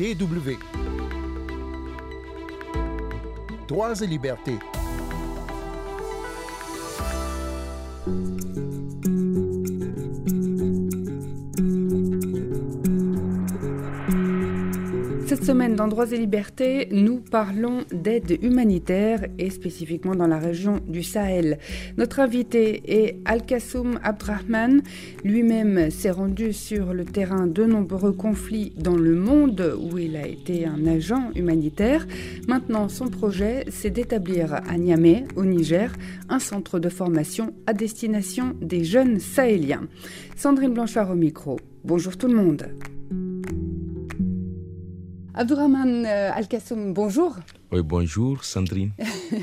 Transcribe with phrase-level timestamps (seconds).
[0.00, 0.56] DW.
[3.68, 4.58] Droits et libertés.
[15.50, 21.02] Semaine, dans Droits et Libertés, nous parlons d'aide humanitaire et spécifiquement dans la région du
[21.02, 21.58] Sahel.
[21.98, 24.80] Notre invité est Al-Kassoum Abdrahman.
[25.24, 30.24] Lui-même s'est rendu sur le terrain de nombreux conflits dans le monde où il a
[30.28, 32.06] été un agent humanitaire.
[32.46, 35.92] Maintenant, son projet, c'est d'établir à Niamey, au Niger,
[36.28, 39.88] un centre de formation à destination des jeunes sahéliens.
[40.36, 41.58] Sandrine Blanchard au micro.
[41.82, 42.68] Bonjour tout le monde.
[45.34, 47.36] Abdourahman euh, Al-Kassoum, bonjour.
[47.70, 48.90] Oui, bonjour Sandrine.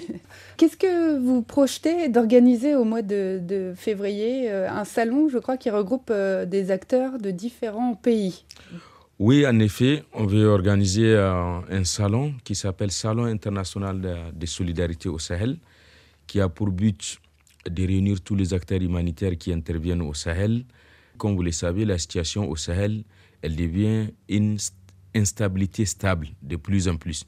[0.58, 5.70] Qu'est-ce que vous projetez d'organiser au mois de, février euh, un salon, je crois, qui
[5.70, 8.44] regroupe euh, des acteurs de différents pays?
[9.18, 15.10] Oui, en effet, on veut organiser un salon qui s'appelle Salon international de, de, solidarité
[15.10, 15.58] au Sahel,
[16.28, 17.18] qui a pour but
[17.68, 20.66] de réunir tous les acteurs humanitaires qui interviennent au Sahel.
[21.18, 23.06] Comme vous le savez, la situation au Sahel,
[23.42, 24.58] elle devient une
[25.18, 27.26] instabilité stable de plus en plus.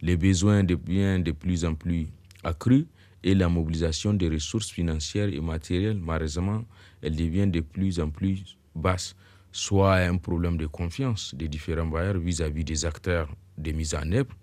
[0.00, 2.06] Les besoins deviennent de plus en plus
[2.42, 2.86] accrus
[3.22, 6.64] et la mobilisation des ressources financières et matérielles, malheureusement,
[7.02, 9.14] elle devient de plus en plus basse.
[9.52, 14.34] Soit un problème de confiance des différents bailleurs vis-à-vis des acteurs de mise en œuvre,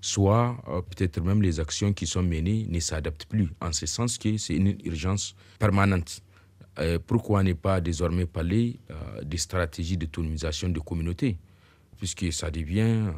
[0.00, 4.18] soit euh, peut-être même les actions qui sont menées ne s'adaptent plus, en ce sens
[4.18, 6.20] que c'est une urgence permanente.
[6.78, 11.36] Euh, pourquoi ne pas désormais parler euh, des stratégies d'autonomisation de communautés?
[12.00, 13.12] Puisque ça devient.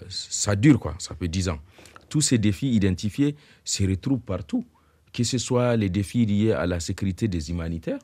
[0.00, 0.96] Euh, ça dure, quoi.
[0.98, 1.60] Ça fait 10 ans.
[2.08, 4.64] Tous ces défis identifiés se retrouvent partout,
[5.12, 8.00] que ce soit les défis liés à la sécurité des humanitaires,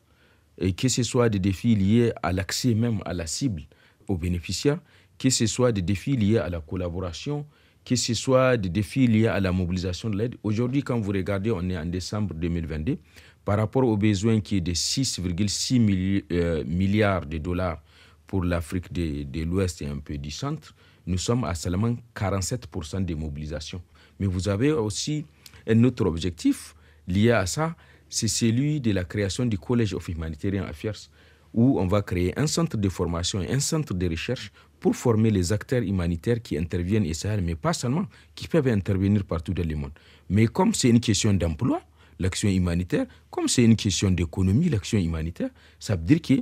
[0.58, 3.62] et que ce soit des défis liés à l'accès même à la cible,
[4.06, 4.78] aux bénéficiaires,
[5.18, 7.44] que ce soit des défis liés à la collaboration,
[7.84, 10.36] que ce soit des défis liés à la mobilisation de l'aide.
[10.42, 12.98] Aujourd'hui, quand vous regardez, on est en décembre 2022,
[13.44, 17.82] par rapport aux besoins qui est de 6,6 euh, milliards de dollars
[18.28, 20.74] pour l'Afrique de, l'Ouest et un peu du centre,
[21.06, 23.82] nous sommes à seulement 47% de mobilisation.
[24.20, 25.24] Mais vous avez aussi
[25.66, 26.76] un autre objectif
[27.08, 27.74] lié à ça,
[28.08, 31.10] c'est celui de la création du Collège of Humanitarian Affairs,
[31.54, 35.30] où on va créer un centre de formation et un centre de recherche pour former
[35.30, 39.66] les acteurs humanitaires qui interviennent au Sahel, mais pas seulement, qui peuvent intervenir partout dans
[39.66, 39.92] le monde.
[40.28, 41.80] Mais comme c'est une question d'emploi,
[42.18, 46.34] l'action humanitaire, comme c'est une question d'économie, l'action humanitaire, ça veut dire que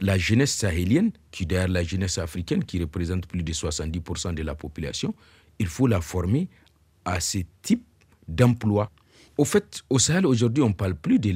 [0.00, 4.54] la jeunesse sahélienne, qui d'ailleurs la jeunesse africaine, qui représente plus de 70% de la
[4.54, 5.14] population,
[5.58, 6.48] il faut la former
[7.04, 7.84] à ce type
[8.26, 8.90] d'emploi.
[9.36, 11.30] Au fait, au Sahel, aujourd'hui, on ne parle plus de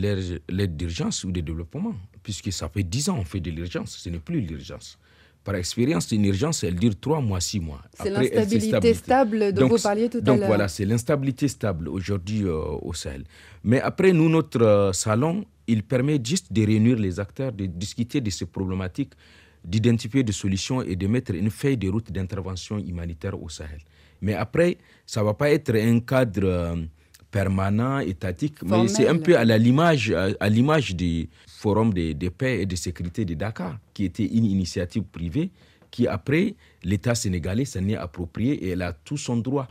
[0.48, 4.08] l'aide d'urgence ou de développement, puisque ça fait 10 ans qu'on fait de l'urgence, ce
[4.08, 4.98] n'est plus l'urgence.
[5.44, 7.82] Par expérience, une urgence, elle dure 3 mois, 6 mois.
[7.92, 10.36] C'est l'instabilité stable dont vous parliez tout à l'heure.
[10.38, 13.24] Donc voilà, c'est l'instabilité stable aujourd'hui euh, au Sahel.
[13.62, 18.20] Mais après, nous, notre euh, salon, il permet juste de réunir les acteurs, de discuter
[18.20, 19.12] de ces problématiques,
[19.64, 23.80] d'identifier des solutions et de mettre une feuille de route d'intervention humanitaire au Sahel.
[24.20, 26.76] Mais après, ça ne va pas être un cadre euh,
[27.30, 32.60] permanent, étatique, mais c'est un peu à l'image à, l'image du Forum de, de, paix
[32.62, 35.50] et de sécurité de Dakar, qui était une initiative privée,
[35.90, 39.68] qui après, l'État sénégalais s'en est approprié et elle a tout son droit.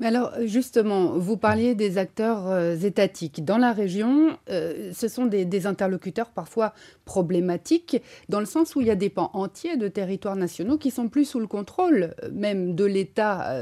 [0.00, 3.44] Mais alors, justement, vous parliez des acteurs euh, étatiques.
[3.44, 8.86] Dans la région, euh, ce sont des, interlocuteurs parfois problématiques, dans le sens où il
[8.86, 12.30] y a des pans entiers de territoires nationaux qui sont plus sous le contrôle euh,
[12.32, 13.56] même de l'État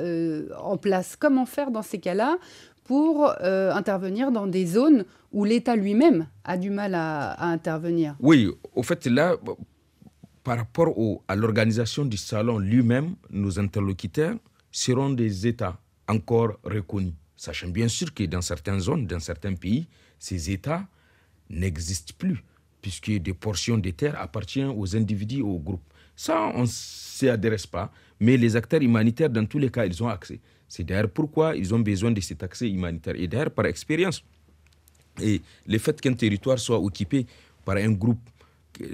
[0.60, 1.16] en place.
[1.16, 2.36] Comment faire dans ces cas-là
[2.84, 8.16] pour intervenir dans des zones où l'État lui-même a du mal à, intervenir?
[8.20, 9.36] Oui, au fait, là,
[10.42, 10.94] par rapport
[11.28, 14.36] à l'organisation du salon lui-même, nos interlocuteurs
[14.70, 15.78] seront des États
[16.08, 17.14] encore reconnus.
[17.36, 19.86] Sachant bien sûr que dans certaines zones, dans certains pays,
[20.18, 20.86] ces États
[21.50, 22.42] n'existent plus,
[22.80, 25.82] puisque des portions de terres appartiennent aux individus, aux groupes.
[26.16, 30.02] Ça, on ne s'y adresse pas, mais les acteurs humanitaires, dans tous les cas, ils
[30.02, 30.40] ont accès.
[30.68, 33.14] C'est d'ailleurs pourquoi ils ont besoin de cet accès humanitaire.
[33.16, 34.22] Et d'ailleurs, par expérience,
[35.20, 37.26] et le fait qu'un territoire soit occupé
[37.64, 38.28] par un groupe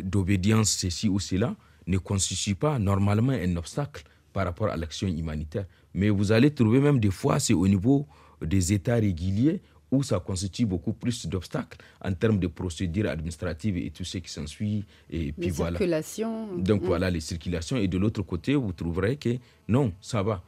[0.03, 1.55] d'obédience, ceci ou cela,
[1.87, 5.67] ne constitue pas normalement un obstacle par rapport à l'action humanitaire.
[5.95, 8.07] Mais vous allez trouver même des fois, c'est au niveau
[8.41, 9.61] des États réguliers
[9.91, 14.31] où ça constitue beaucoup plus d'obstacles en termes de procédures administratives et tout ce qui
[14.31, 14.85] s'ensuit.
[15.11, 15.73] Et puis les voilà.
[15.79, 16.57] circulations.
[16.57, 16.87] Donc mm.
[16.87, 17.77] voilà, les circulations.
[17.77, 19.37] Et de l'autre côté, vous trouverez que
[19.69, 20.43] non, ça va.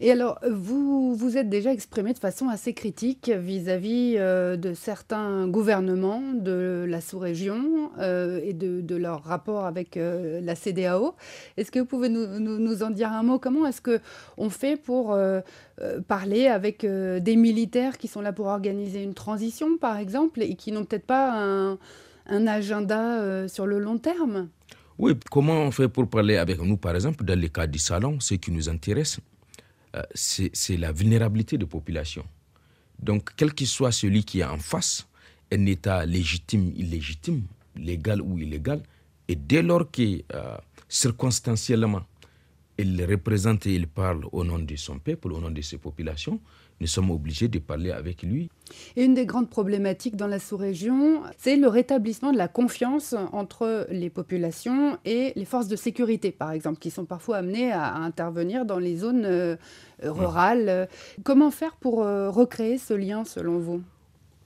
[0.00, 5.48] Et alors, vous vous êtes déjà exprimé de façon assez critique vis-à-vis euh, de certains
[5.48, 11.14] gouvernements de la sous-région euh, et de, leur rapport avec euh, la CDAO.
[11.56, 13.38] Est-ce que vous pouvez nous, en dire un mot?
[13.38, 15.16] Comment est-ce qu'on fait pour
[16.08, 20.72] parler avec des militaires qui sont là pour organiser une transition, par exemple, et qui
[20.72, 21.76] n'ont peut-être pas
[22.26, 24.48] un, agenda sur le long terme?
[24.98, 28.18] Oui, comment on fait pour parler avec nous, par exemple, dans le cas du salon,
[28.20, 29.20] ce qui nous intéresse,
[30.14, 32.24] c'est la vulnérabilité de population.
[32.98, 35.06] Donc, quel que soit celui qui est en face,
[35.52, 37.42] un État légitime, illégitime,
[37.76, 38.82] légal ou illégal,
[39.28, 40.56] et dès lors que euh,
[40.88, 42.02] circonstanciellement,
[42.78, 46.40] il représente et il parle au nom de son peuple, au nom de ses populations,
[46.80, 48.50] nous sommes obligés de parler avec lui.
[48.96, 53.86] Et une des grandes problématiques dans la sous-région, c'est le rétablissement de la confiance entre
[53.90, 58.66] les populations et les forces de sécurité, par exemple, qui sont parfois amenées à, intervenir
[58.66, 59.56] dans les zones euh,
[60.02, 60.88] rurales.
[61.22, 63.82] Comment faire pour euh, recréer ce lien, selon vous?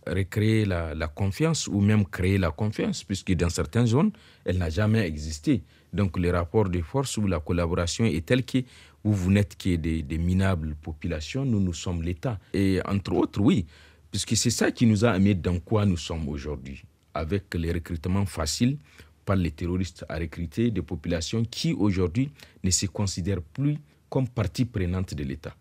[0.07, 4.13] Recréer la, la, confiance ou même créer la confiance, puisque dans certaines zones,
[4.45, 5.63] elle n'a jamais existé.
[5.93, 8.59] Donc le rapport de force ou la collaboration est tel que
[9.05, 12.39] où vous n'êtes que des, minables populations, nous, nous sommes l'État.
[12.53, 13.67] Et entre autres, oui,
[14.11, 16.83] puisque c'est ça qui nous a amené dans quoi nous sommes aujourd'hui,
[17.15, 18.77] avec les recrutements faciles
[19.25, 22.31] par les terroristes à recruter des populations qui aujourd'hui
[22.63, 23.77] ne se considèrent plus
[24.09, 25.55] comme partie prenante de l'État.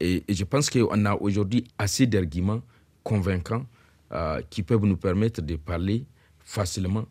[0.00, 2.62] Et, je pense qu'on a aujourd'hui assez d'arguments
[3.04, 3.66] convaincants
[4.12, 6.04] euh, qui peuvent nous permettre de parler
[6.40, 7.04] facilement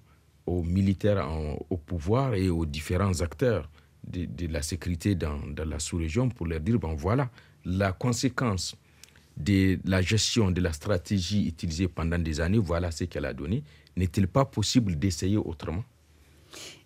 [0.49, 1.27] aux militaires
[1.69, 3.69] au pouvoir et aux différents acteurs
[4.07, 7.29] de, la sécurité dans, la sous-région pour leur dire, bon voilà,
[7.65, 8.75] la conséquence
[9.37, 13.63] de la gestion de la stratégie utilisée pendant des années, voilà ce qu'elle a donné.
[13.95, 15.83] N'est-il pas possible d'essayer autrement?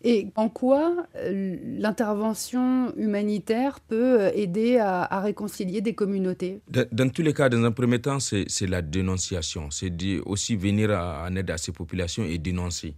[0.03, 6.59] Et en quoi euh, l'intervention humanitaire peut euh, aider à, réconcilier des communautés?
[6.67, 9.71] Dans, tous les cas, dans un premier temps, c'est la dénonciation.
[9.71, 9.93] C'est
[10.25, 12.95] aussi venir en aide à ces populations et dénoncer.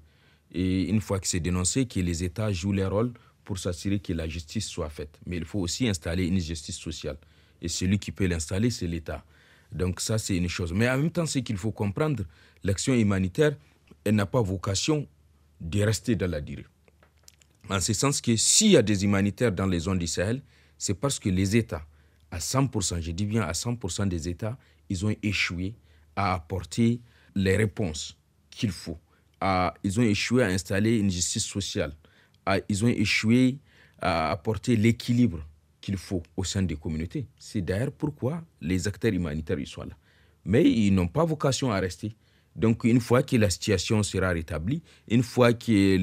[0.57, 3.11] Et une fois que c'est dénoncé, que les États jouent leur rôle
[3.43, 5.19] pour s'assurer que la justice soit faite.
[5.25, 7.17] Mais il faut aussi installer une justice sociale.
[7.61, 9.25] Et celui qui peut l'installer, c'est l'État.
[9.73, 10.71] Donc ça, c'est une chose.
[10.71, 12.23] Mais en même temps, ce qu'il faut comprendre,
[12.63, 13.57] l'action humanitaire,
[14.05, 15.05] elle n'a pas vocation
[15.59, 16.65] de rester dans la durée.
[17.69, 20.41] En ce sens que s'il y a des humanitaires dans les zones du Sahel,
[20.77, 21.85] c'est parce que les États,
[22.31, 24.57] à 100%, je dis bien à 100% des États,
[24.87, 25.75] ils ont échoué
[26.15, 27.01] à apporter
[27.35, 28.17] les réponses
[28.49, 28.97] qu'il faut.
[29.83, 31.93] Ils ont échoué à installer une justice sociale
[32.69, 33.59] ils ont échoué
[33.99, 35.39] à apporter l'équilibre
[35.81, 37.27] qu'il faut au sein des communautés.
[37.37, 39.95] C'est d'ailleurs pourquoi les acteurs humanitaires ils sont là.
[40.43, 42.15] Mais ils n'ont pas vocation à rester.
[42.55, 45.97] Donc une fois que la situation sera rétablie, une fois que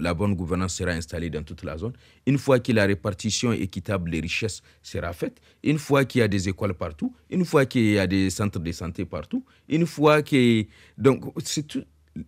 [0.00, 1.94] la bonne gouvernance sera installée dans toute la zone,
[2.26, 6.28] une fois que la répartition équitable des richesses sera faite, une fois qu'il y a
[6.28, 10.22] des écoles partout, une fois qu'il y a des centres de santé partout, une fois
[10.22, 10.66] que...
[10.98, 11.24] Donc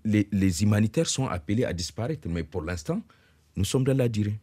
[0.04, 2.28] les, les humanitaires sont appelés à disparaître.
[2.28, 3.00] Mais pour l'instant,
[3.56, 4.38] nous sommes dans la durée.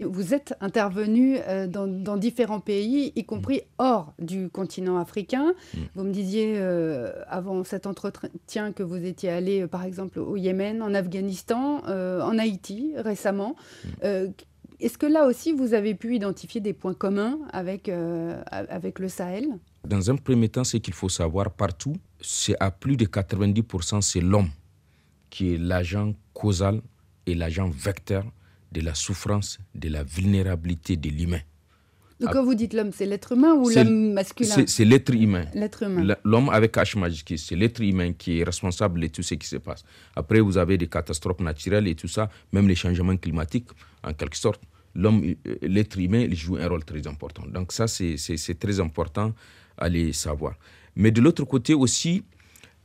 [0.00, 3.62] Vous êtes intervenu euh, dans, différents pays, y compris mm.
[3.78, 5.52] hors du continent africain.
[5.74, 5.78] Mm.
[5.94, 10.36] Vous me disiez euh, avant cet entretien que vous étiez allé, euh, par exemple, au
[10.36, 13.56] Yémen, en Afghanistan, en Haïti récemment.
[14.02, 14.32] Mm.
[14.80, 17.90] Est-ce que là aussi, vous avez pu identifier des points communs avec,
[18.50, 19.46] avec le Sahel?
[19.86, 24.20] Dans un premier temps, ce qu'il faut savoir partout, c'est à plus de 90%, c'est
[24.20, 24.48] l'homme
[25.28, 26.80] qui est l'agent causal
[27.26, 28.24] et l'agent vecteur
[28.72, 31.40] de la souffrance, de la vulnérabilité de l'humain.
[32.20, 34.64] Donc quand vous dites l'homme, c'est l'être humain ou l'homme masculin?
[34.66, 35.46] C'est l'être humain.
[35.54, 36.16] L'être humain.
[36.22, 39.56] L'homme avec H majuscule, c'est l'être humain qui est responsable de tout ce qui se
[39.56, 39.84] passe.
[40.14, 43.68] Après, vous avez des catastrophes naturelles et tout ça, même les changements climatiques,
[44.04, 44.60] en quelque sorte.
[44.94, 47.44] L'homme, euh, l'être humain, il joue un rôle très important.
[47.46, 49.34] Donc ça, c'est très important
[49.76, 50.54] à les savoir.
[50.96, 52.24] Mais de l'autre côté aussi,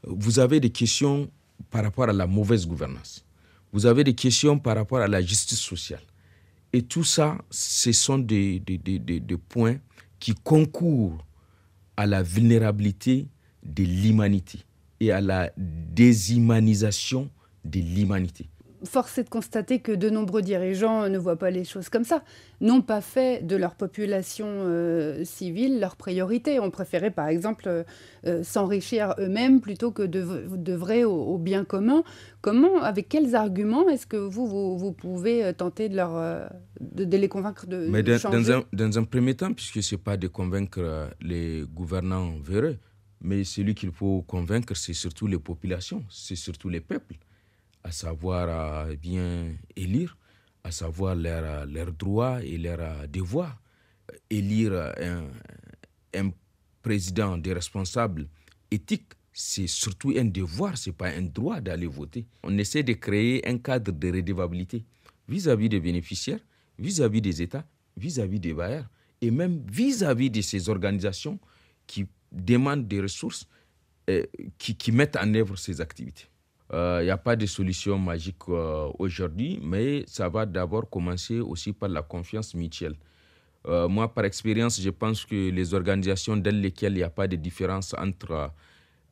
[0.04, 1.30] vous avez des questions
[1.72, 3.26] par rapport à la mauvaise gouvernance
[3.76, 6.00] vous avez des questions par rapport à la justice sociale.
[6.72, 8.62] Et tout ça, ce sont des,
[9.50, 9.76] points
[10.18, 11.26] qui concourent
[11.98, 13.28] à la vulnérabilité
[13.64, 14.60] de l'humanité
[15.02, 17.30] et à la déshumanisation
[17.66, 18.48] de l'humanité
[18.86, 22.24] force est de constater que de nombreux dirigeants ne voient pas les choses comme ça,
[22.62, 27.84] n'ont pas fait de leur population euh, civile leur priorité, ont préféré par exemple euh,
[28.26, 32.04] euh, s'enrichir eux-mêmes plutôt que de, vrai au, bien commun.
[32.42, 36.50] Comment, avec quels arguments est-ce que vous, vous, pouvez tenter de, leur,
[36.80, 40.18] de, les convaincre de, Mais dans, un, dans un premier temps, puisque ce n'est pas
[40.18, 42.78] de convaincre les gouvernants véreux,
[43.22, 47.16] mais celui qu'il faut convaincre, c'est surtout les populations, c'est surtout les peuples
[47.86, 50.18] à savoir bien élire,
[50.64, 53.62] à savoir leurs leur droits et leurs devoirs.
[54.30, 55.30] élire un,
[56.16, 56.32] un
[56.82, 58.28] président, des responsables
[58.72, 62.26] éthiques, c'est surtout un devoir, ce n'est pas un droit d'aller voter.
[62.42, 64.84] On essaie de créer un cadre de redevabilité
[65.28, 66.40] vis-à-vis des bénéficiaires,
[66.80, 67.66] vis-à-vis des États,
[67.98, 68.90] vis-à-vis des bailleurs,
[69.22, 71.40] et même vis-à-vis de ces organisations
[71.86, 73.48] qui demandent des ressources,
[74.10, 74.24] euh,
[74.58, 76.26] qui, qui, mettent en œuvre ces activités.
[76.76, 81.40] Il euh, n'y a pas de solution magique euh, aujourd'hui, mais ça va d'abord commencer
[81.40, 82.96] aussi par la confiance mutuelle.
[83.66, 87.38] moi, par expérience, je pense que les organisations dans lesquelles il n'y a pas de
[87.38, 88.52] différence entre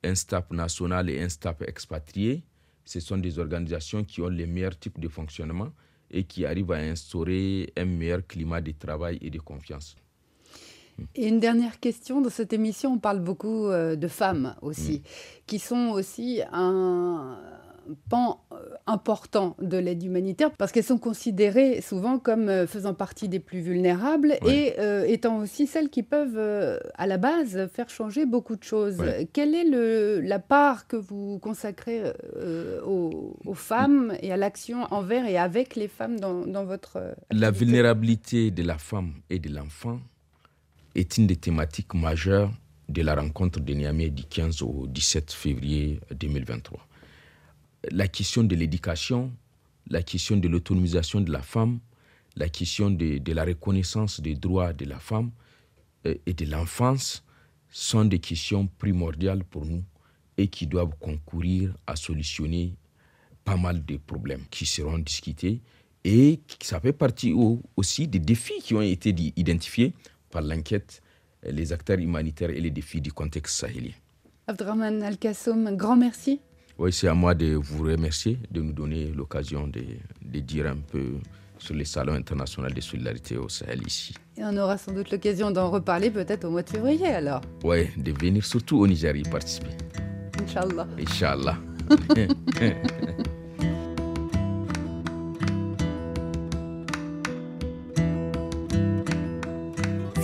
[0.04, 2.44] un staff national et un staff expatrié,
[2.84, 5.72] ce sont des organisations qui ont les meilleurs types de fonctionnement
[6.12, 9.96] et qui arrivent à instaurer un meilleur climat de travail et de confiance.
[11.16, 15.02] Et une dernière question, dans cette émission, on parle beaucoup euh, de femmes aussi, mm.
[15.48, 17.38] qui sont aussi un
[18.10, 18.56] pan euh,
[18.88, 23.60] important de l'aide humanitaire parce qu'elles sont considérées souvent comme euh, faisant partie des plus
[23.60, 24.74] vulnérables et
[25.12, 26.40] étant aussi celles qui peuvent
[26.96, 28.98] à la base faire changer beaucoup de choses.
[29.34, 32.02] Quelle est le, la part que vous consacrez
[32.86, 37.00] aux, femmes et à l'action envers et avec les femmes dans, dans votre...
[37.32, 40.00] La vulnérabilité de la femme et de l'enfant
[40.96, 42.52] est une des thématiques majeures
[42.90, 46.88] de la rencontre de Niamey du 15 au 17 février 2023.
[47.92, 49.32] La question de l'éducation,
[49.90, 51.80] la question de l'autonomisation de la femme,
[52.36, 55.32] la question de, la reconnaissance des droits de la femme
[56.06, 57.24] euh, et de l'enfance
[57.70, 59.84] sont des questions primordiales pour nous
[60.38, 62.76] et qui doivent concourir à solutionner
[63.44, 65.62] pas mal de problèmes qui seront discutés
[66.06, 67.34] et ça fait partie
[67.78, 69.94] aussi des défis qui ont été identifiés
[70.34, 71.02] par l'enquête,
[71.46, 73.94] les acteurs humanitaires et les défis du contexte sahélien.
[74.48, 76.42] Abdraman Al-Kassoum, un grand merci.
[76.80, 79.84] Oui, c'est à moi de vous remercier, de nous donner l'occasion de,
[80.22, 81.06] de, dire un peu
[81.60, 84.16] sur les salons internationaux de solidarité au Sahel ici.
[84.38, 87.42] Et on aura sans doute l'occasion d'en reparler peut-être au mois de février alors.
[87.64, 89.70] Oui, de venir surtout au Niger y participer.
[90.42, 90.88] Inch'Allah.
[91.00, 91.58] Inch'Allah.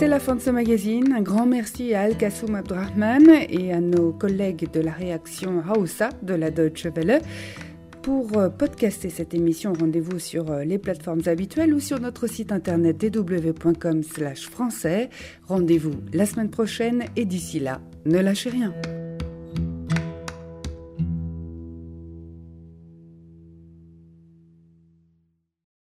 [0.00, 1.12] C'est la fin de ce magazine.
[1.12, 6.32] Un grand merci à Al-Kassoum Abdrahman et à nos collègues de la réaction Hausa de
[6.32, 7.20] la Deutsche Welle.
[8.00, 12.50] Pour euh, podcaster cette émission, rendez-vous sur euh, les plateformes habituelles ou sur notre site
[12.50, 15.10] internet dw.com/français.
[15.46, 18.72] Rendez-vous la semaine prochaine et d'ici là, ne lâchez rien.